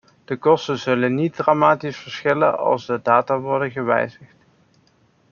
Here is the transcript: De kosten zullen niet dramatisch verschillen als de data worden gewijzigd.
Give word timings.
De 0.25 0.37
kosten 0.37 0.77
zullen 0.79 1.15
niet 1.15 1.35
dramatisch 1.35 1.97
verschillen 1.97 2.57
als 2.57 2.85
de 2.85 2.99
data 3.03 3.39
worden 3.39 3.71
gewijzigd. 3.71 4.35